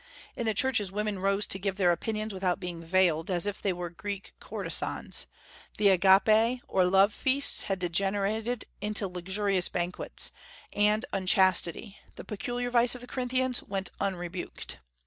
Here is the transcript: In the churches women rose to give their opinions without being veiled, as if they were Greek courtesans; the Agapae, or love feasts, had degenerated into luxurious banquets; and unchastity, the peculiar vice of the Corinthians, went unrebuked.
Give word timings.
In 0.35 0.47
the 0.47 0.55
churches 0.55 0.91
women 0.91 1.19
rose 1.19 1.45
to 1.45 1.59
give 1.59 1.75
their 1.77 1.91
opinions 1.91 2.33
without 2.33 2.59
being 2.59 2.83
veiled, 2.83 3.29
as 3.29 3.45
if 3.45 3.61
they 3.61 3.71
were 3.71 3.91
Greek 3.91 4.33
courtesans; 4.39 5.27
the 5.77 5.89
Agapae, 5.91 6.59
or 6.67 6.85
love 6.85 7.13
feasts, 7.13 7.61
had 7.69 7.77
degenerated 7.77 8.65
into 8.81 9.07
luxurious 9.07 9.69
banquets; 9.69 10.31
and 10.73 11.05
unchastity, 11.13 11.99
the 12.15 12.23
peculiar 12.25 12.71
vice 12.71 12.95
of 12.95 13.01
the 13.01 13.05
Corinthians, 13.05 13.61
went 13.61 13.91
unrebuked. 13.99 14.79